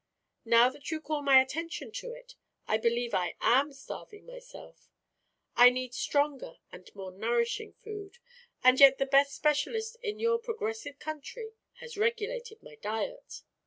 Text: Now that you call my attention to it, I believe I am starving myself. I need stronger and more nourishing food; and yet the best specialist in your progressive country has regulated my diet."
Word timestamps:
Now 0.45 0.71
that 0.71 0.89
you 0.89 0.99
call 0.99 1.21
my 1.21 1.39
attention 1.39 1.91
to 1.91 2.11
it, 2.11 2.33
I 2.67 2.77
believe 2.77 3.13
I 3.13 3.35
am 3.39 3.71
starving 3.71 4.25
myself. 4.25 4.89
I 5.55 5.69
need 5.69 5.93
stronger 5.93 6.55
and 6.71 6.89
more 6.95 7.11
nourishing 7.11 7.73
food; 7.73 8.17
and 8.63 8.79
yet 8.79 8.97
the 8.97 9.05
best 9.05 9.35
specialist 9.35 9.97
in 10.01 10.17
your 10.17 10.39
progressive 10.39 10.97
country 10.97 11.51
has 11.73 11.97
regulated 11.97 12.63
my 12.63 12.77
diet." 12.77 13.43